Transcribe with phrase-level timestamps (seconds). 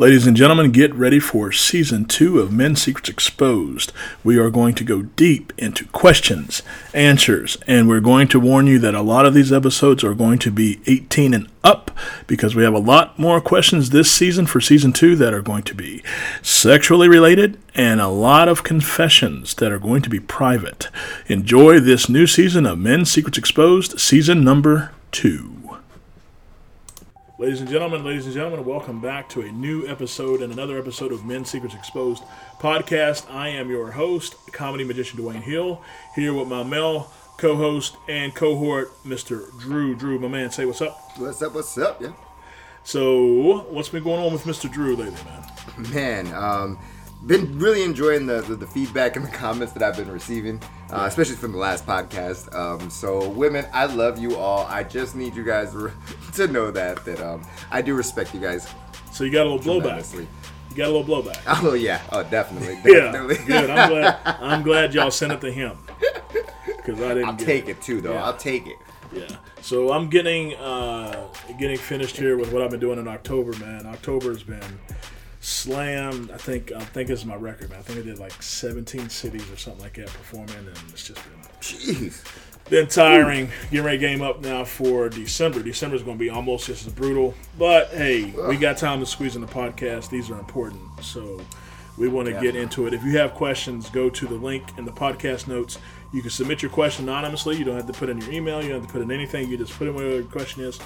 [0.00, 3.92] Ladies and gentlemen, get ready for season two of Men's Secrets Exposed.
[4.24, 6.62] We are going to go deep into questions,
[6.94, 10.38] answers, and we're going to warn you that a lot of these episodes are going
[10.38, 11.90] to be 18 and up
[12.26, 15.64] because we have a lot more questions this season for season two that are going
[15.64, 16.02] to be
[16.40, 20.88] sexually related and a lot of confessions that are going to be private.
[21.26, 25.59] Enjoy this new season of Men's Secrets Exposed, season number two.
[27.40, 31.10] Ladies and gentlemen, ladies and gentlemen, welcome back to a new episode and another episode
[31.10, 32.22] of Men's Secrets Exposed
[32.58, 33.32] podcast.
[33.32, 35.80] I am your host, comedy magician Dwayne Hill,
[36.14, 39.58] here with my male co-host and cohort, Mr.
[39.58, 39.94] Drew.
[39.94, 41.00] Drew, my man, say what's up.
[41.16, 41.54] What's up?
[41.54, 42.02] What's up?
[42.02, 42.12] Yeah.
[42.84, 44.70] So, what's been going on with Mr.
[44.70, 45.94] Drew lately, man?
[45.94, 46.78] Man, um,
[47.24, 50.60] been really enjoying the, the, the feedback and the comments that I've been receiving,
[50.92, 52.54] uh, especially from the last podcast.
[52.54, 54.66] Um, so, women, I love you all.
[54.66, 55.74] I just need you guys
[56.34, 58.68] to know that that um, I do respect you guys.
[59.12, 60.12] So you got a little blowback.
[60.14, 61.40] You got a little blowback.
[61.62, 63.36] Oh yeah, oh definitely, definitely.
[63.36, 63.70] yeah, good.
[63.70, 64.18] I'm glad.
[64.24, 65.76] I'm glad y'all sent it to him
[66.66, 67.24] because I didn't.
[67.24, 67.72] I'll take it.
[67.72, 67.82] it.
[67.82, 68.12] too, though.
[68.14, 68.24] Yeah.
[68.24, 68.76] I'll take it.
[69.12, 69.26] Yeah.
[69.62, 71.26] So I'm getting uh,
[71.58, 73.86] getting finished here with what I've been doing in October, man.
[73.86, 74.78] October's been
[75.40, 76.30] slammed.
[76.30, 77.80] I think I think this is my record, man.
[77.80, 81.22] I think I did like 17 cities or something like that performing, and it's just
[81.24, 82.24] been jeez.
[82.68, 83.46] Been tiring.
[83.46, 83.70] Ooh.
[83.70, 85.62] Getting ready game up now for December.
[85.62, 89.06] December is going to be almost just as brutal, but hey, we got time to
[89.06, 90.10] squeeze in the podcast.
[90.10, 91.40] These are important, so
[91.98, 92.94] we want to get into it.
[92.94, 95.78] If you have questions, go to the link in the podcast notes.
[96.12, 97.56] You can submit your question anonymously.
[97.56, 98.62] You don't have to put in your email.
[98.62, 99.48] You don't have to put in anything.
[99.48, 100.78] You just put in whatever your question is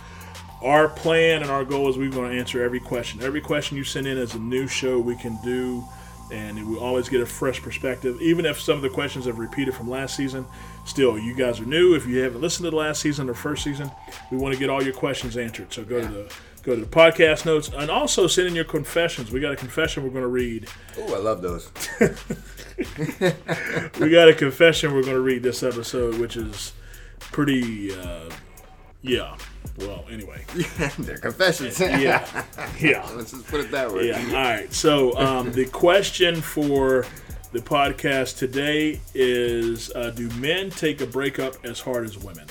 [0.65, 3.23] our plan and our goal is we're going to answer every question.
[3.23, 5.85] Every question you send in is a new show we can do,
[6.33, 8.19] and we always get a fresh perspective.
[8.23, 10.47] Even if some of the questions have repeated from last season,
[10.87, 11.95] still, you guys are new.
[11.95, 13.91] If you haven't listened to the last season or first season,
[14.31, 15.71] we want to get all your questions answered.
[15.71, 19.31] So go to the go to the podcast notes and also send in your confessions.
[19.31, 20.67] We got a confession we're going to read.
[20.99, 21.71] Oh, I love those.
[24.01, 26.73] we got a confession we're going to read this episode, which is
[27.21, 27.95] pretty.
[27.95, 28.31] Uh,
[29.05, 29.37] yeah.
[29.79, 30.45] Well, anyway.
[30.99, 31.79] They're confessions.
[31.81, 32.45] yeah.
[32.81, 33.09] Yeah.
[33.15, 34.09] Let's just put it that way.
[34.09, 34.27] Yeah.
[34.29, 34.73] All right.
[34.73, 37.07] So um, the question for
[37.53, 42.47] the podcast today is uh, Do men take a breakup as hard as women?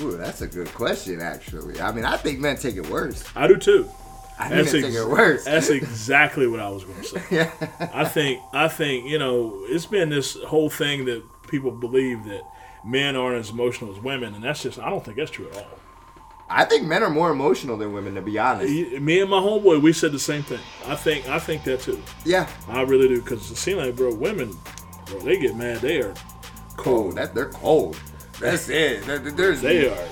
[0.00, 1.80] Ooh, that's a good question, actually.
[1.80, 3.22] I mean, I think men take it worse.
[3.36, 3.88] I do too.
[4.38, 5.44] I think that's ex- take it worse.
[5.44, 7.22] That's exactly what I was going to say.
[7.30, 7.52] yeah.
[7.92, 12.42] I think, I think, you know, it's been this whole thing that people believe that
[12.84, 15.56] men aren't as emotional as women, and that's just I don't think that's true at
[15.56, 15.78] all.
[16.48, 18.70] I think men are more emotional than women, to be honest.
[18.70, 20.60] Me and my homeboy, we said the same thing.
[20.86, 22.02] I think I think that too.
[22.24, 24.56] Yeah, I really do because it seems like, bro, women,
[25.06, 25.78] bro, they get mad.
[25.78, 26.14] They are
[26.76, 27.12] cold.
[27.12, 27.98] Oh, that they're cold.
[28.40, 29.04] That's it.
[29.06, 30.08] There's they are.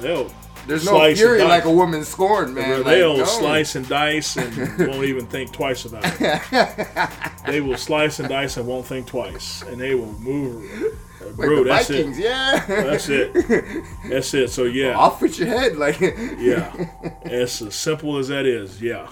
[0.00, 0.30] They'll
[0.66, 2.84] there's no fury like a woman scorned, man.
[2.84, 3.24] they'll no.
[3.24, 7.10] slice and dice and won't even think twice about it.
[7.46, 11.00] they will slice and dice and won't think twice, and they will move
[11.36, 12.24] bro, like that's Vikings, it.
[12.24, 12.64] yeah.
[12.66, 13.84] That's it.
[14.08, 14.50] That's it.
[14.50, 16.72] So yeah, off with your head, like yeah.
[17.24, 18.80] It's as simple as that is.
[18.82, 19.08] Yeah,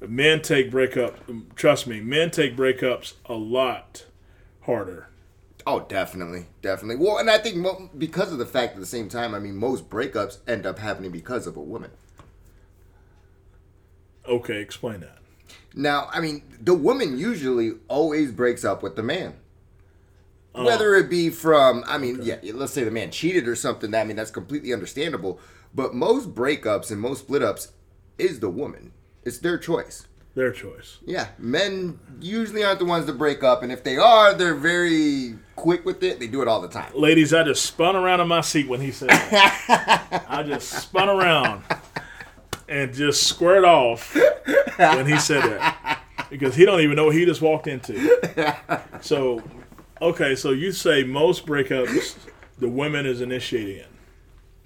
[0.00, 1.16] men take breakup.
[1.54, 4.04] Trust me, men take breakups a lot
[4.62, 5.08] harder.
[5.68, 7.04] Oh, definitely, definitely.
[7.04, 7.66] Well, and I think
[7.98, 11.10] because of the fact at the same time, I mean, most breakups end up happening
[11.10, 11.90] because of a woman.
[14.28, 15.18] Okay, explain that.
[15.74, 19.34] Now, I mean, the woman usually always breaks up with the man.
[20.56, 20.64] Oh.
[20.64, 22.38] Whether it be from, I mean, okay.
[22.42, 23.94] yeah, let's say the man cheated or something.
[23.94, 25.38] I mean, that's completely understandable.
[25.74, 27.72] But most breakups and most split ups
[28.16, 28.92] is the woman.
[29.22, 30.06] It's their choice.
[30.34, 30.98] Their choice.
[31.04, 35.34] Yeah, men usually aren't the ones to break up, and if they are, they're very
[35.56, 36.20] quick with it.
[36.20, 36.92] They do it all the time.
[36.94, 40.26] Ladies, I just spun around in my seat when he said that.
[40.28, 41.64] I just spun around
[42.68, 44.14] and just squared off
[44.76, 46.00] when he said that
[46.30, 47.98] because he don't even know what he just walked into.
[49.00, 49.42] So
[50.00, 52.16] Okay, so you say most breakups,
[52.58, 53.88] the women is initiating it.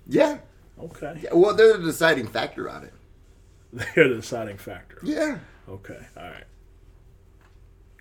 [0.09, 0.39] Yeah.
[0.79, 1.21] Okay.
[1.23, 2.93] Yeah, well, they're the deciding factor on it.
[3.73, 4.99] They're the deciding factor.
[5.05, 5.39] Yeah.
[5.69, 5.99] Okay.
[6.17, 6.45] All right.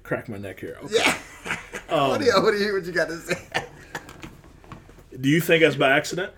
[0.01, 0.77] Crack my neck here.
[0.83, 0.95] Okay.
[0.95, 1.17] Yeah.
[1.89, 3.35] Um, what, do you, what do you what you got to say?
[5.19, 6.31] Do you think that's by accident?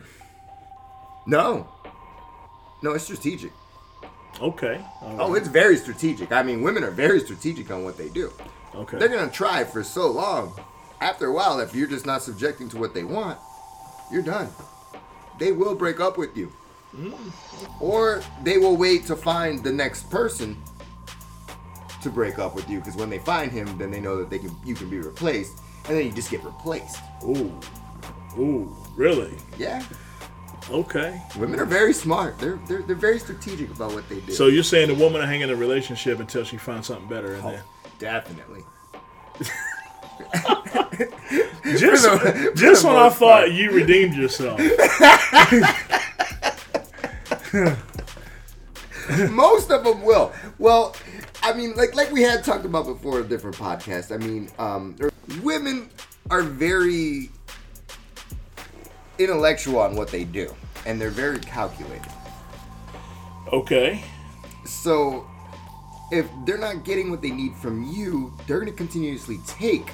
[1.28, 1.68] No.
[2.82, 3.52] No, it's strategic.
[4.40, 4.76] Okay.
[4.76, 5.18] Right.
[5.20, 6.32] Oh, it's very strategic.
[6.32, 8.32] I mean, women are very strategic on what they do.
[8.74, 8.98] Okay.
[8.98, 10.54] They're gonna try for so long
[11.02, 13.38] after a while, if you're just not subjecting to what they want,
[14.12, 14.50] you're done.
[15.40, 16.52] They will break up with you.
[16.96, 17.84] Mm-hmm.
[17.84, 20.58] Or they will wait to find the next person
[22.02, 24.40] to break up with you because when they find him, then they know that they
[24.40, 26.98] can you can be replaced, and then you just get replaced.
[27.24, 27.52] Ooh,
[28.38, 29.34] ooh, really?
[29.58, 29.84] Yeah.
[30.70, 31.22] Okay.
[31.38, 32.38] Women are very smart.
[32.40, 34.34] They're they're, they're very strategic about what they do.
[34.34, 37.36] So you're saying the woman will hang in a relationship until she finds something better,
[37.36, 37.64] and Oh, then
[38.00, 38.64] definitely.
[41.78, 43.52] just For the- just when I most thought part.
[43.52, 44.60] you redeemed yourself.
[49.30, 50.32] Most of them will.
[50.58, 50.96] Well,
[51.42, 54.14] I mean, like like we had talked about before in different podcast.
[54.14, 54.96] I mean, um,
[55.44, 55.90] women
[56.30, 57.30] are very
[59.18, 60.54] intellectual on what they do,
[60.86, 62.08] and they're very calculated.
[63.52, 64.04] Okay.
[64.66, 65.28] So,
[66.12, 69.90] if they're not getting what they need from you, they're going to continuously take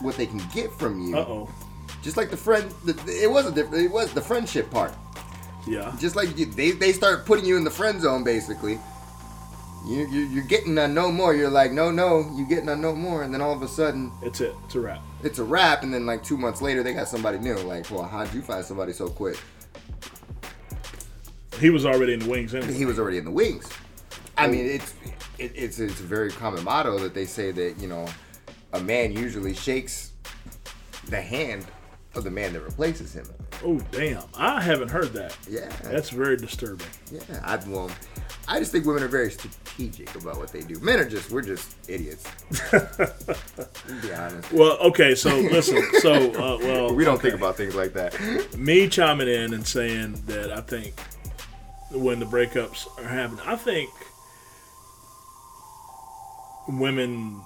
[0.00, 1.16] what they can get from you.
[1.16, 1.50] Uh oh.
[2.02, 2.92] Just like the friend, the,
[3.22, 3.84] it was a different.
[3.84, 4.92] It was the friendship part.
[5.66, 5.96] Yeah.
[5.98, 8.78] just like you, they, they start putting you in the friend zone basically
[9.86, 12.94] you, you, you're getting a no more you're like no no you getting a no
[12.94, 14.54] more and then all of a sudden It's it.
[14.66, 15.00] It's a wrap.
[15.22, 18.02] it's a wrap and then like two months later they got somebody new like well
[18.02, 19.38] how'd you find somebody so quick
[21.60, 22.74] He was already in the wings anyway.
[22.74, 23.66] he was already in the wings
[24.36, 24.92] i mean it's
[25.38, 28.06] it, it's it's a very common motto that they say that you know
[28.74, 30.12] a man usually shakes
[31.08, 31.64] the hand
[32.14, 33.26] of the man that replaces him
[33.62, 34.22] Oh damn!
[34.36, 35.36] I haven't heard that.
[35.48, 36.86] yeah That's very disturbing.
[37.10, 37.90] Yeah, I well,
[38.48, 40.78] I just think women are very strategic about what they do.
[40.80, 42.24] Men are just we're just idiots.
[42.72, 45.14] be honest, Well, okay.
[45.14, 45.82] So listen.
[46.00, 47.30] So uh, well, we don't okay.
[47.30, 48.12] think about things like that.
[48.58, 50.94] me chiming in and saying that I think
[51.90, 53.90] when the breakups are happening, I think
[56.68, 57.40] women.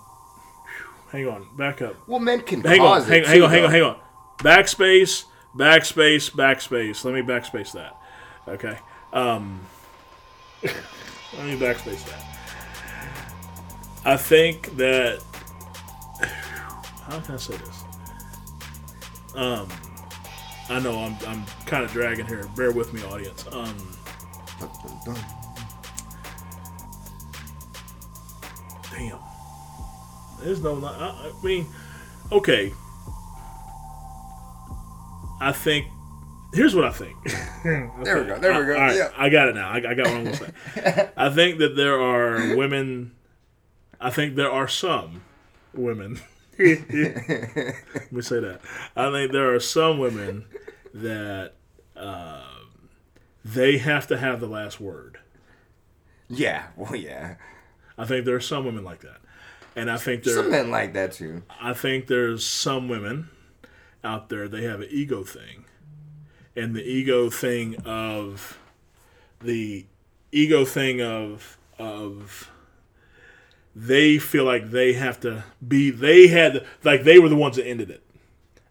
[1.10, 1.96] Hang on, back up.
[2.06, 3.96] Well, men can Hang on, hang, hang too, on, hang on, hang on.
[4.38, 5.24] Backspace,
[5.56, 7.04] backspace, backspace.
[7.04, 7.98] Let me backspace that.
[8.46, 8.78] Okay.
[9.12, 9.60] Um,
[10.62, 12.24] let me backspace that.
[14.04, 15.22] I think that.
[17.08, 17.84] How can I say this?
[19.34, 19.68] Um,
[20.68, 22.46] I know I'm I'm kind of dragging here.
[22.54, 23.46] Bear with me, audience.
[23.50, 23.76] Um,
[28.90, 29.18] damn.
[30.42, 30.82] There's no.
[30.84, 31.66] I, I mean,
[32.32, 32.72] okay.
[35.40, 35.86] I think.
[36.54, 37.16] Here's what I think.
[37.64, 37.92] There
[38.22, 38.38] we go.
[38.38, 38.74] There we go.
[38.74, 39.10] All right, Yeah.
[39.16, 39.68] I got it now.
[39.68, 41.10] I, I got what I'm gonna say.
[41.16, 43.12] I think that there are women.
[44.00, 45.22] I think there are some
[45.74, 46.20] women.
[46.58, 46.88] Let
[48.12, 48.60] me say that.
[48.96, 50.46] I think there are some women
[50.94, 51.52] that
[51.96, 52.44] uh,
[53.44, 55.18] they have to have the last word.
[56.30, 57.34] Yeah, well, yeah.
[57.98, 59.18] I think there are some women like that,
[59.78, 60.34] and I think there.
[60.34, 61.42] Some men like that too.
[61.60, 63.30] I think there's some women
[64.02, 65.64] out there they have an ego thing,
[66.56, 68.58] and the ego thing of
[69.40, 69.86] the
[70.32, 72.50] ego thing of of
[73.74, 77.66] they feel like they have to be they had like they were the ones that
[77.66, 78.02] ended it,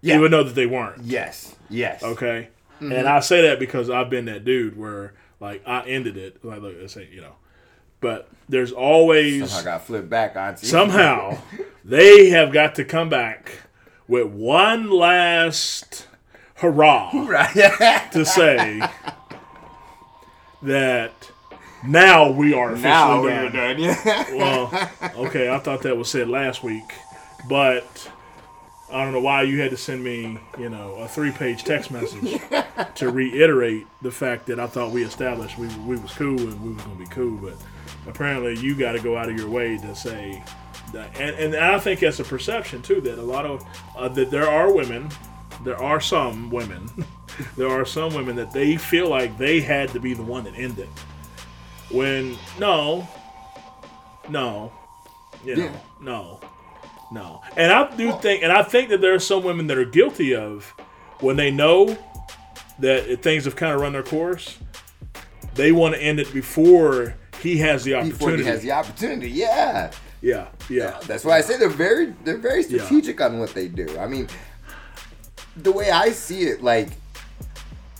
[0.01, 0.17] Yeah.
[0.17, 1.03] even though that they weren't.
[1.03, 1.55] Yes.
[1.69, 2.03] Yes.
[2.03, 2.49] Okay,
[2.81, 2.91] mm-hmm.
[2.91, 6.43] and I say that because I've been that dude where like I ended it.
[6.43, 7.35] Like look, I say you know,
[7.99, 11.37] but there's always I got flipped back on somehow
[11.85, 13.51] they have got to come back
[14.07, 16.07] with one last
[16.55, 18.11] hurrah right.
[18.11, 18.81] to say
[20.63, 21.31] that
[21.85, 22.87] now we are officially
[23.29, 23.51] now done.
[23.51, 23.79] done.
[23.79, 24.35] Yeah.
[24.35, 24.91] Well,
[25.27, 26.91] okay, I thought that was said last week,
[27.47, 28.11] but
[28.91, 32.39] I don't know why you had to send me, you know, a three-page text message
[32.95, 36.73] to reiterate the fact that I thought we established we we was cool and we
[36.73, 37.55] was gonna be cool, but
[38.07, 40.41] apparently you got to go out of your way to say
[40.93, 43.65] that, and, and I think that's a perception too that a lot of
[43.97, 45.09] uh, that there are women,
[45.65, 46.89] there are some women,
[47.57, 50.55] there are some women that they feel like they had to be the one that
[50.55, 50.87] ended.
[51.91, 53.05] When no,
[54.29, 54.71] no,
[55.43, 55.71] you know, Yeah.
[56.01, 56.39] no,
[57.11, 57.41] no.
[57.55, 60.35] And I do think, and I think that there are some women that are guilty
[60.35, 60.73] of
[61.19, 61.97] when they know
[62.79, 64.57] that things have kind of run their course,
[65.55, 68.17] they want to end it before he has the opportunity.
[68.17, 69.91] Before he has the opportunity, yeah.
[70.21, 73.97] yeah, yeah, That's why I say they're very they're very strategic on what they do.
[73.97, 74.27] I mean,
[75.55, 76.89] the way I see it, like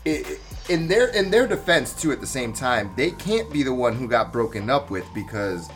[0.05, 2.11] it, in their in their defense too.
[2.11, 5.69] At the same time, they can't be the one who got broken up with because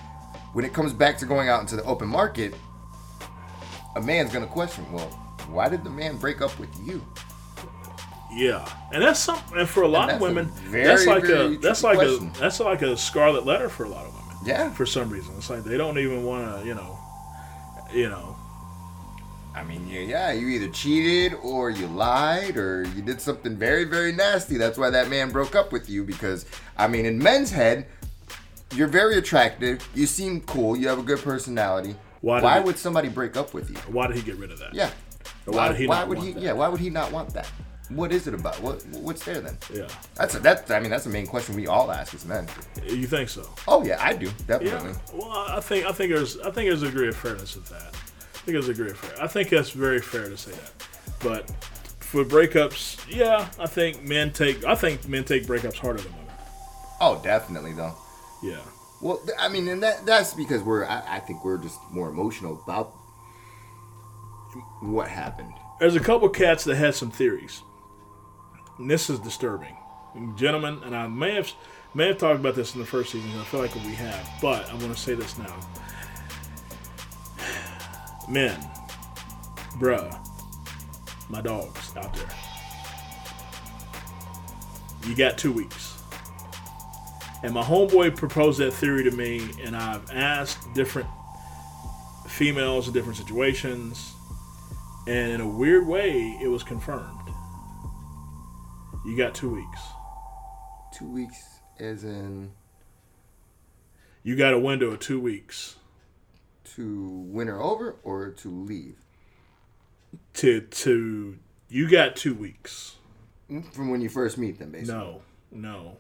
[0.54, 2.54] when it comes back to going out into the open market,
[3.96, 5.08] a man's gonna question, well,
[5.50, 7.02] why did the man break up with you?
[8.34, 8.68] yeah.
[8.94, 9.58] And that's something.
[9.58, 12.32] And for a lot of women, very, that's like a that's like question.
[12.36, 14.22] a that's like a scarlet letter for a lot of women.
[14.46, 16.98] Yeah, For some reason, it's like they don't even want to, you know,
[17.94, 18.36] you know.
[19.54, 23.84] I mean, yeah, yeah, you either cheated or you lied or you did something very,
[23.84, 24.58] very nasty.
[24.58, 26.46] That's why that man broke up with you because,
[26.78, 27.86] I mean, in men's head,
[28.74, 29.88] you're very attractive.
[29.94, 30.78] You seem cool.
[30.78, 31.96] You have a good personality.
[32.22, 33.78] Why Why, it- would somebody break up with you?
[33.92, 34.74] Why did he get rid of that?
[34.74, 34.92] Yeah.
[35.46, 36.32] Or why did he why would he?
[36.34, 36.42] that?
[36.42, 36.54] Yeah.
[36.54, 37.50] Why would he not want that?
[37.96, 38.60] what is it about?
[38.62, 39.58] What what's there then?
[39.74, 39.88] Yeah.
[40.16, 42.48] That's a, that's I mean that's the main question we all ask as men.
[42.86, 43.48] You think so?
[43.68, 44.92] Oh yeah, I do definitely.
[44.92, 44.98] Yeah.
[45.14, 47.94] Well, I think I think there's I think there's a degree of fairness with that.
[47.94, 49.24] I think there's a degree of fair.
[49.24, 50.72] I think that's very fair to say that.
[51.22, 51.52] But
[52.00, 56.28] for breakups, yeah, I think men take I think men take breakups harder than women.
[57.00, 57.96] Oh, definitely though.
[58.44, 58.62] Yeah.
[59.02, 62.62] Well, I mean, and that that's because we're I, I think we're just more emotional
[62.64, 62.94] about
[64.82, 65.54] what happened.
[65.80, 67.64] There's a couple cats that had some theories.
[68.78, 69.76] And this is disturbing.
[70.36, 71.52] Gentlemen, and I may have
[71.94, 74.70] may have talked about this in the first season, I feel like we have, but
[74.70, 75.56] I'm gonna say this now.
[78.30, 78.60] Men,
[79.80, 80.16] bruh,
[81.30, 82.30] my dogs out there.
[85.08, 85.91] You got two weeks.
[87.44, 91.08] And my homeboy proposed that theory to me, and I've asked different
[92.28, 94.14] females in different situations,
[95.08, 97.18] and in a weird way, it was confirmed.
[99.06, 99.80] You got two weeks.
[100.94, 101.38] Two weeks,
[101.80, 102.52] as in
[104.24, 105.78] You got a window of two weeks
[106.76, 108.98] to win her over or to leave.
[110.36, 111.38] to to.
[111.70, 112.98] You got two weeks.
[113.50, 114.94] Mm, from when you first meet them, basically.
[114.94, 115.22] No,
[115.52, 115.98] no.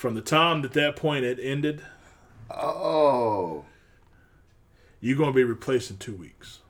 [0.00, 1.82] From the time that that point had ended,
[2.50, 3.66] Oh.
[4.98, 6.60] you're gonna be replaced in two weeks.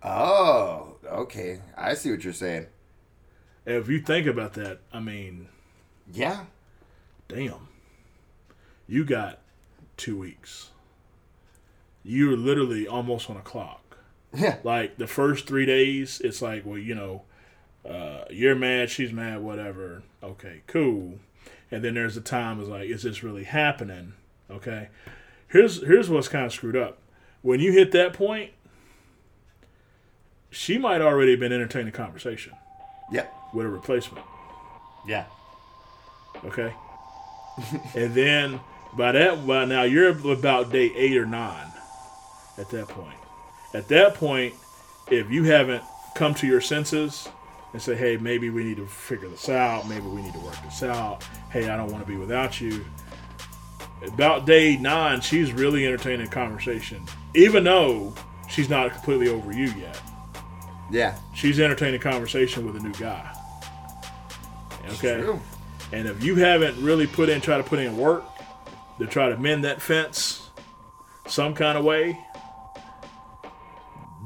[0.00, 0.94] Oh.
[1.04, 1.60] Okay.
[1.76, 2.66] I see what you're saying.
[3.66, 5.48] If you think about that, I mean,
[6.12, 6.44] Yeah.
[7.26, 7.66] damn.
[8.86, 9.40] You got
[9.96, 10.70] two weeks.
[12.04, 13.98] You're literally almost on a clock.
[14.32, 14.58] Yeah.
[14.62, 17.24] like the first three days, it's like, well, you know,
[17.84, 20.04] uh, you're mad, she's mad, whatever.
[20.22, 21.18] Okay, cool.
[21.70, 24.14] And then there's a time is like, is this really happening?
[24.50, 24.88] Okay.
[25.48, 26.98] Here's here's what's kind of screwed up.
[27.42, 28.50] When you hit that point,
[30.50, 32.52] she might already have been entertaining a conversation
[33.12, 33.26] Yeah.
[33.52, 34.24] with a replacement.
[35.06, 35.24] Yeah.
[36.44, 36.72] Okay.
[37.94, 38.60] and then
[38.96, 41.66] by that by now you're about day eight or nine
[42.56, 43.18] at that point.
[43.74, 44.54] At that point,
[45.10, 45.82] if you haven't
[46.14, 47.28] come to your senses
[47.72, 50.56] and say, hey, maybe we need to figure this out, maybe we need to work
[50.64, 52.84] this out, hey, I don't want to be without you.
[54.02, 57.04] About day nine, she's really entertaining a conversation.
[57.34, 58.14] Even though
[58.48, 60.00] she's not completely over you yet.
[60.90, 61.18] Yeah.
[61.34, 63.34] She's entertaining a conversation with a new guy.
[64.92, 65.38] Okay.
[65.92, 68.24] And if you haven't really put in, try to put in work
[68.98, 70.50] to try to mend that fence
[71.26, 72.18] some kind of way,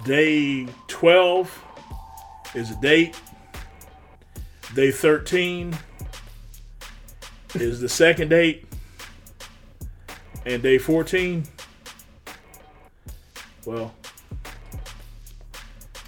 [0.04, 1.64] day 12
[2.54, 3.20] is a date.
[4.74, 5.76] Day 13
[7.54, 8.66] is the second date.
[10.44, 11.44] And day 14,
[13.64, 13.94] well,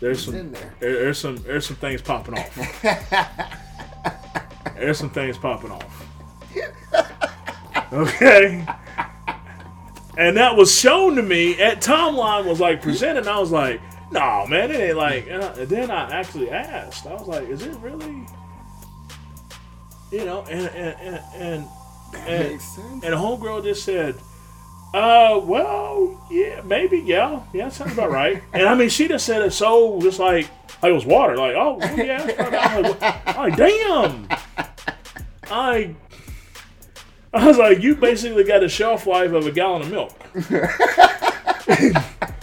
[0.00, 0.74] there's some there.
[0.80, 2.82] there- there's some there's some things popping off.
[4.74, 6.06] there's some things popping off.
[7.92, 8.66] Okay.
[10.18, 13.20] And that was shown to me at timeline was like presented.
[13.20, 13.80] And I was like,
[14.10, 17.06] "No, man, it ain't like." And, I, and then I actually asked.
[17.06, 18.26] I was like, "Is it really?"
[20.12, 21.68] You know, and and and and,
[22.26, 22.60] and,
[23.04, 24.14] and homegirl just said,
[24.94, 29.42] "Uh, well, yeah, maybe, yeah, yeah, sounds about right." And I mean, she just said
[29.42, 30.48] it so just like
[30.82, 31.36] like it was water.
[31.36, 34.28] Like, oh, well, yeah, that's probably- I was like, damn.
[35.50, 35.94] I
[37.32, 40.12] I was like, you basically got a shelf life of a gallon of milk.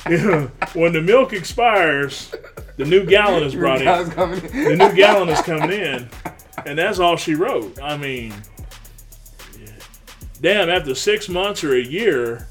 [0.10, 2.34] Yeah, When the milk expires,
[2.76, 3.86] the new gallon is brought in.
[4.10, 6.10] The new gallon is coming in,
[6.66, 7.82] and that's all she wrote.
[7.82, 8.34] I mean,
[10.42, 12.48] damn, after six months or a year,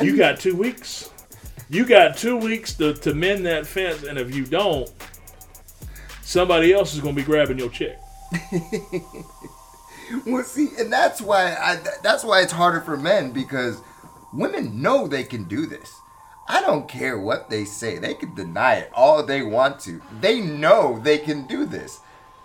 [0.00, 1.10] you got two weeks.
[1.68, 4.90] You got two weeks to, to mend that fence, and if you don't,
[6.22, 7.96] somebody else is going to be grabbing your chick.
[10.26, 13.80] Well, see, and that's why I, that's why it's harder for men because
[14.32, 16.00] women know they can do this.
[16.48, 20.02] I don't care what they say; they can deny it all they want to.
[20.20, 22.00] They know they can do this.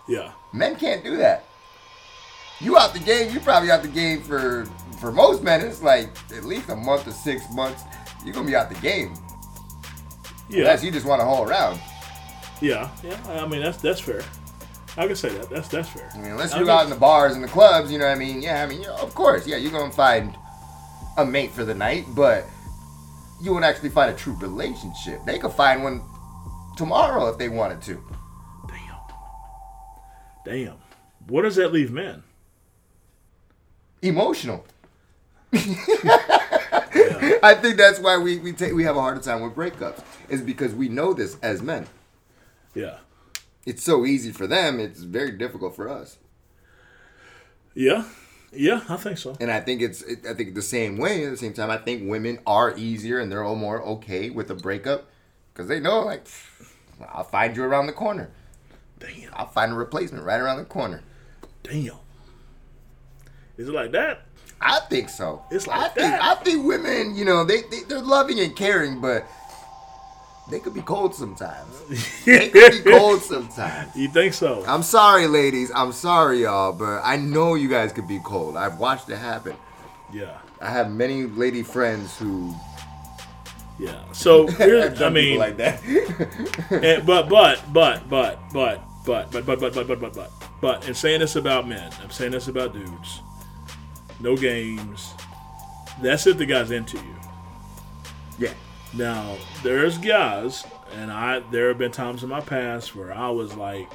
[0.08, 0.32] Yeah.
[0.52, 1.44] Men can't do that.
[2.60, 3.32] You out the game?
[3.32, 4.66] You probably out the game for
[5.00, 5.60] for most men.
[5.60, 7.82] It's like at least a month to six months.
[8.24, 9.14] You're gonna be out the game
[10.48, 10.60] Yeah.
[10.60, 11.80] unless you just want to hold around.
[12.60, 12.88] Yeah.
[13.02, 13.18] Yeah.
[13.28, 14.22] I mean, that's that's fair.
[14.96, 15.50] I can say that.
[15.50, 16.10] That's that's fair.
[16.14, 18.18] I mean, unless you're out in the bars and the clubs, you know what I
[18.18, 18.40] mean?
[18.40, 20.34] Yeah, I mean, you know, of course, yeah, you're gonna find
[21.18, 22.44] a mate for the night, but
[23.42, 25.22] you won't actually find a true relationship.
[25.26, 26.00] They could find one
[26.78, 28.02] tomorrow if they wanted to.
[30.46, 30.76] Damn.
[31.26, 32.22] What does that leave men?
[34.00, 34.64] Emotional.
[35.52, 40.42] I think that's why we we take we have a harder time with breakups is
[40.42, 41.86] because we know this as men.
[42.74, 42.98] Yeah.
[43.66, 44.78] it's so easy for them.
[44.80, 46.18] It's very difficult for us.
[47.74, 48.04] Yeah,
[48.52, 49.36] yeah, I think so.
[49.40, 51.24] And I think it's it, I think the same way.
[51.24, 54.50] At the same time, I think women are easier and they're all more okay with
[54.50, 55.06] a breakup
[55.52, 56.26] because they know like
[57.12, 58.30] I'll find you around the corner.
[58.98, 61.02] Damn, I'll find a replacement right around the corner.
[61.62, 61.92] damn.
[63.56, 64.22] Is it like that?
[64.60, 65.42] I think so.
[65.50, 66.22] It's like I think that.
[66.22, 69.26] I think women, you know, they, they they're loving and caring, but
[70.50, 72.22] they could be cold sometimes.
[72.24, 73.94] they could be cold sometimes.
[73.96, 74.64] You think so?
[74.66, 75.70] I'm sorry, ladies.
[75.74, 78.56] I'm sorry, y'all, but I know you guys could be cold.
[78.56, 79.56] I've watched it happen.
[80.12, 82.54] Yeah, I have many lady friends who
[83.78, 84.00] yeah.
[84.12, 85.82] So I mean, like that.
[86.70, 90.86] and, but but but but but but but but but but but but but but
[90.86, 93.22] and saying this about men, I'm saying this about dudes.
[94.20, 95.14] No games.
[96.02, 97.16] That's if the guy's into you.
[98.38, 98.52] yeah.
[98.94, 103.54] Now, there's guys, and I there have been times in my past where I was
[103.56, 103.90] like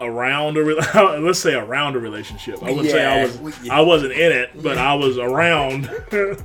[0.00, 0.74] around a re-
[1.20, 2.62] let's say around a relationship.
[2.62, 5.84] I wouldn't say I was we- I wasn't in it, but I was around.
[6.12, 6.36] you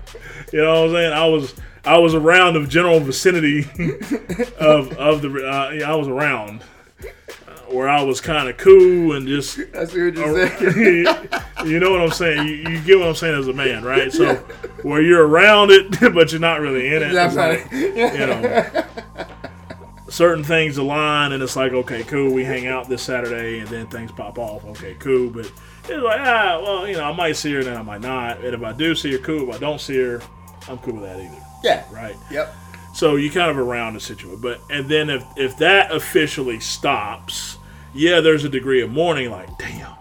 [0.54, 1.14] know what I'm saying?
[1.14, 3.62] I was I was around the general vicinity
[4.60, 6.62] of of the uh, yeah, I was around
[7.02, 11.06] uh, where I was kind of cool and just That's what you're saying.
[11.66, 12.48] you know what I'm saying?
[12.48, 14.12] You, you get what I'm saying as a man, right?
[14.12, 14.36] So
[14.84, 17.14] where you're around it, but you're not really in it.
[17.14, 18.86] That's like, you know,
[20.10, 23.88] certain things align, and it's like, okay, cool, we hang out this Saturday, and then
[23.88, 24.66] things pop off.
[24.66, 25.46] Okay, cool, but
[25.86, 28.38] it's like, ah, well, you know, I might see her, and then I might not,
[28.44, 29.50] and if I do see her, cool.
[29.50, 30.22] If I don't see her,
[30.68, 31.84] I'm cool with that either, Yeah.
[31.92, 32.16] right?
[32.32, 32.54] Yep.
[32.94, 37.58] So you kind of around the situation, but and then if if that officially stops,
[37.94, 39.94] yeah, there's a degree of mourning, like, damn,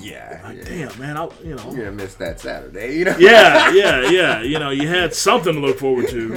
[0.00, 0.40] Yeah.
[0.44, 0.64] like, yeah.
[0.64, 1.64] damn, man, I, you know.
[1.72, 3.16] You're gonna miss that Saturday, you know?
[3.18, 4.42] yeah, yeah, yeah.
[4.42, 6.34] You know, you had something to look forward to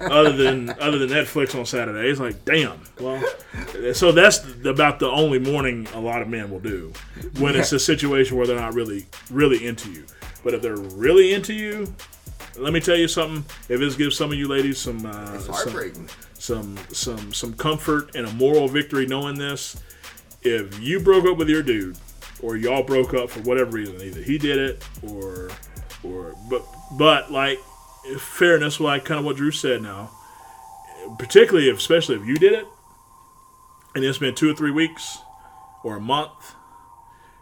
[0.00, 2.08] other than other than Netflix on Saturday.
[2.08, 2.80] It's like, damn.
[3.00, 3.22] Well,
[3.92, 6.92] so that's the, about the only mourning a lot of men will do
[7.38, 10.04] when it's a situation where they're not really really into you.
[10.42, 11.92] But if they're really into you,
[12.56, 13.44] let me tell you something.
[13.68, 18.26] If this gives some of you ladies some uh, some, some some some comfort and
[18.26, 19.80] a moral victory knowing this.
[20.42, 21.96] If you broke up with your dude,
[22.44, 25.50] or y'all broke up for whatever reason, either he did it or
[26.04, 26.62] or but
[26.98, 27.58] but like
[28.18, 30.10] fairness, like kind of what Drew said now,
[31.18, 32.66] particularly if especially if you did it,
[33.94, 35.18] and it's been two or three weeks
[35.82, 36.54] or a month,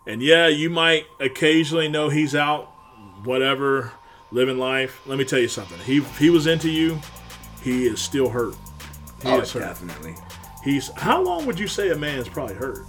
[0.07, 2.67] and yeah, you might occasionally know he's out,
[3.25, 3.91] whatever,
[4.31, 5.01] living life.
[5.07, 5.79] Let me tell you something.
[5.81, 7.01] He he was into you,
[7.62, 8.55] he is still hurt.
[9.23, 9.61] He Oh, is hurt.
[9.61, 10.15] definitely.
[10.62, 12.87] He's how long would you say a man is probably hurt?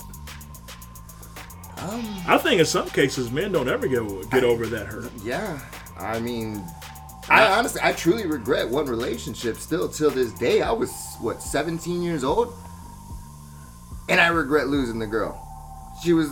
[1.83, 5.11] Um, I think in some cases men don't ever get get over that hurt.
[5.23, 5.59] yeah.
[5.97, 6.63] I mean,
[7.29, 10.61] I honestly, I truly regret one relationship still till this day.
[10.61, 10.91] I was,
[11.21, 12.53] what, 17 years old?
[14.09, 15.39] And I regret losing the girl.
[16.03, 16.29] She was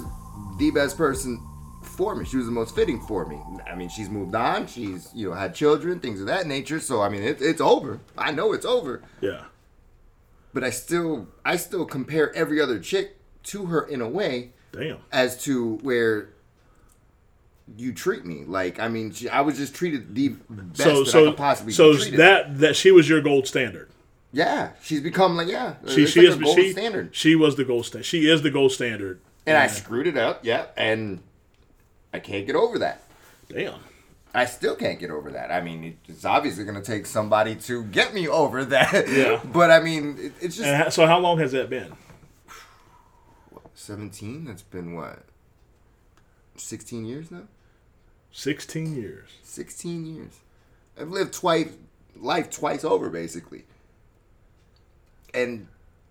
[0.57, 1.39] the best person
[1.83, 2.25] for me.
[2.25, 3.39] She was the most fitting for me.
[3.69, 4.67] I mean, she's moved on.
[4.67, 6.79] She's, you know, had children, things of that nature.
[6.79, 7.99] So, I mean, it, it's over.
[8.17, 9.03] I know it's over.
[9.21, 9.45] Yeah.
[10.53, 14.97] But I still, I still compare every other chick to her in a way Damn.
[15.11, 16.29] as to where
[17.77, 18.43] you treat me.
[18.45, 21.37] Like, I mean, she, I was just treated the best So that I so could
[21.37, 23.89] possibly so be that that she was your gold standard.
[24.33, 27.15] yeah, she's become like yeah, She she like is gold she standard.
[27.15, 28.05] she was the gold standard.
[28.05, 29.19] She is the gold standard.
[29.45, 31.19] And I screwed it up, yeah, and
[32.13, 33.01] I can't get over that.
[33.49, 33.79] Damn.
[34.33, 35.51] I still can't get over that.
[35.51, 39.09] I mean, it's obviously going to take somebody to get me over that.
[39.09, 39.41] Yeah.
[39.51, 41.91] but I mean, it, it's just And so how long has that been?
[43.81, 44.45] 17.
[44.45, 45.23] That's been what?
[46.55, 47.43] 16 years now.
[48.33, 49.27] Sixteen years.
[49.43, 50.39] 16 years.
[50.97, 51.67] I've lived twice,
[52.15, 53.65] life twice over, basically.
[55.33, 55.67] And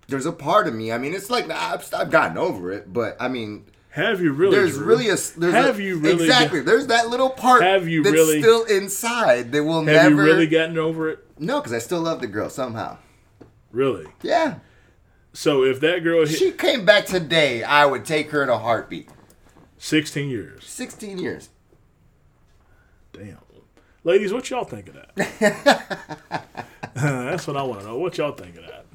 [0.08, 0.92] there's a part of me.
[0.92, 4.54] I mean, it's like I've, I've gotten over it, but I mean, Have you really?
[4.54, 8.02] there's really a there's Have a, you really exactly there's that little part Have you
[8.02, 11.24] that's really- still inside that will Have never Have you really gotten over it?
[11.38, 12.98] no because I still love the girl somehow.
[13.72, 14.06] Really?
[14.22, 14.56] Yeah,
[15.32, 18.58] So if that girl hit she came back today, I would take her in a
[18.58, 19.08] heartbeat.
[19.78, 21.48] sixteen years, 16 years.
[23.12, 23.38] damn.
[24.02, 26.56] Ladies, what y'all think of that?
[26.94, 27.98] That's what I want to know.
[27.98, 28.86] What y'all think of that?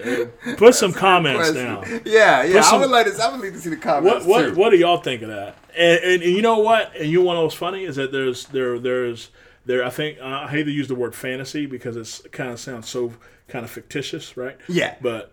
[0.00, 1.84] Uh, Put some comments down.
[2.04, 2.60] Yeah, yeah.
[2.62, 3.22] some- I would like to.
[3.22, 4.54] I would like to see the comments what too.
[4.54, 5.56] what do y'all think of that?
[5.76, 6.94] And, and, and you know what?
[6.96, 9.30] And you know what's funny is that there's there there's
[9.66, 9.84] there.
[9.84, 13.12] I think I hate to use the word fantasy because it's kind of sounds so
[13.48, 14.56] kind of fictitious, right?
[14.68, 14.94] Yeah.
[15.02, 15.32] But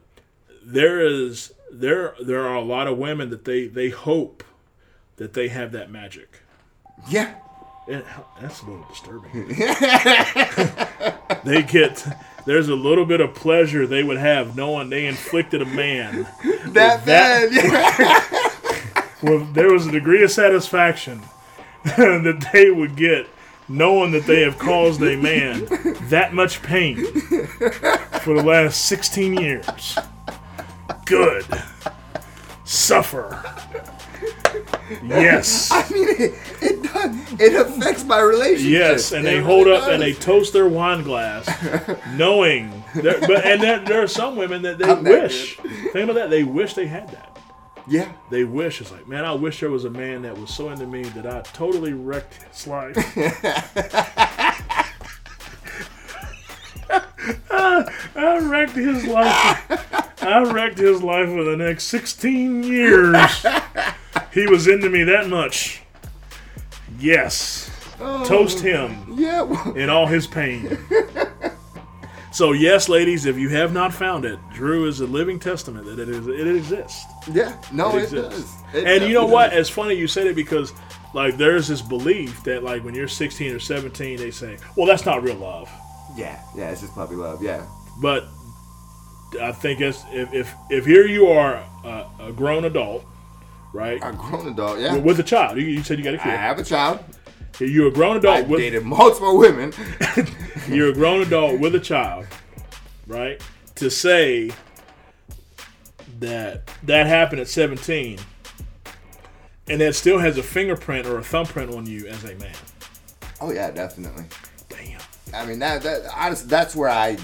[0.67, 4.43] there is there there are a lot of women that they they hope
[5.15, 6.41] that they have that magic.
[7.09, 7.35] Yeah.
[7.89, 8.03] And
[8.41, 9.47] that's a little disturbing.
[11.45, 12.05] they get
[12.45, 16.27] there's a little bit of pleasure they would have knowing they inflicted a man.
[16.67, 18.23] That man, yeah.
[19.23, 21.23] Well, there was a degree of satisfaction
[21.83, 23.25] that they would get
[23.67, 25.65] knowing that they have caused a man
[26.09, 26.97] that much pain
[28.21, 29.97] for the last 16 years.
[31.07, 31.45] Good.
[32.65, 33.43] Suffer.
[35.03, 35.71] Yes.
[35.73, 37.39] I mean, it, it does.
[37.39, 38.71] It affects my relationship.
[38.71, 41.47] Yes, and It they really hold up and they toast their wine glass,
[42.15, 42.83] knowing.
[42.95, 45.57] That, but and there, there are some women that they I'm that wish.
[45.57, 46.29] Think about that.
[46.29, 47.37] They wish they had that.
[47.87, 48.11] Yeah.
[48.29, 50.85] They wish it's like, man, I wish there was a man that was so into
[50.85, 52.95] me that I totally wrecked his life.
[57.49, 59.86] I, I wrecked his life.
[60.27, 63.15] I wrecked his life for the next 16 years.
[64.33, 65.81] He was into me that much.
[66.99, 67.71] Yes.
[67.99, 68.23] Oh.
[68.23, 69.73] Toast him Yeah.
[69.75, 70.77] in all his pain.
[72.31, 75.97] So yes, ladies, if you have not found it, Drew is a living testament that
[75.97, 77.03] it is it exists.
[77.31, 77.59] Yeah.
[77.71, 78.53] No, it, exists.
[78.71, 78.75] does.
[78.75, 79.49] It and you know what?
[79.49, 79.59] does.
[79.61, 80.71] It's funny you said it because
[81.15, 85.05] like there's this belief that like when you're 16 or 17, they say, "Well, that's
[85.05, 85.67] not real love."
[86.15, 86.39] Yeah.
[86.55, 86.69] Yeah.
[86.69, 87.41] It's just puppy love.
[87.41, 87.65] Yeah.
[87.99, 88.27] But
[89.41, 93.05] I think it's, if if if here you are a, a grown adult,
[93.73, 94.79] right, A grown adult.
[94.79, 94.95] Yeah.
[94.97, 95.57] with a child.
[95.57, 96.27] You, you said you got a kid.
[96.27, 96.99] I have a child.
[97.59, 99.73] You're a grown adult I've with dated multiple women.
[100.69, 102.27] you're a grown adult with a child,
[103.07, 103.41] right?
[103.75, 104.51] To say
[106.19, 108.19] that that happened at 17
[109.69, 112.55] and that still has a fingerprint or a thumbprint on you as a man.
[113.41, 114.25] oh yeah, definitely.
[114.69, 114.99] Damn.
[115.33, 117.17] I mean that that honestly, that's where I,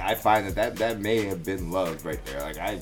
[0.00, 2.40] I I find that, that that may have been love right there.
[2.40, 2.80] Like I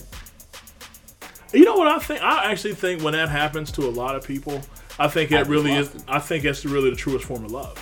[1.52, 2.22] You know what I think?
[2.22, 4.60] I actually think when that happens to a lot of people,
[4.98, 5.94] I think it I've really is.
[5.94, 6.02] it.
[6.08, 7.78] I think that's really the truest form of love.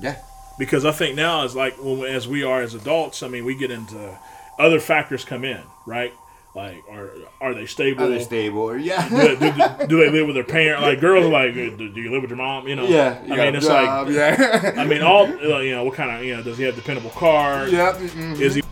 [0.00, 0.16] yeah.
[0.58, 3.22] Because I think now is like when as we are as adults.
[3.22, 4.18] I mean, we get into
[4.58, 6.12] other factors come in, right?
[6.54, 7.10] Like, are
[7.40, 8.04] are they stable?
[8.04, 9.08] Are they stable or yeah.
[9.08, 10.82] do, do- do they live with their parent?
[10.82, 12.66] Like girls are like, do, do you live with your mom?
[12.66, 12.86] You know.
[12.86, 13.24] yeah.
[13.24, 14.74] you I mean, it's job, like, yeah.
[14.76, 15.84] I mean, all you know.
[15.84, 16.42] What kind of you know?
[16.42, 17.68] Does he have dependable car?
[17.68, 17.92] yeah.
[17.92, 18.40] mm-mm.
[18.40, 18.62] Is he?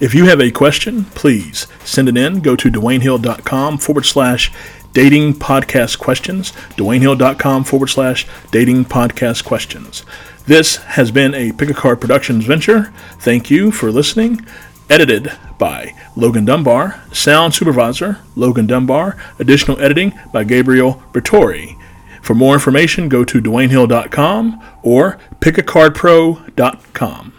[0.00, 2.40] If you have a question, please send it in.
[2.40, 4.52] Go to DwayneHill.com forward slash
[4.92, 6.52] dating podcast questions.
[6.76, 10.04] DwayneHill.com forward slash dating podcast questions.
[10.46, 12.92] This has been a Pick a Card Productions venture.
[13.18, 14.46] Thank you for listening.
[14.88, 17.00] Edited by Logan Dunbar.
[17.12, 19.16] Sound supervisor Logan Dunbar.
[19.38, 21.76] Additional editing by Gabriel Bertori.
[22.22, 27.32] For more information, go to DwayneHill.com or pickacardpro.com.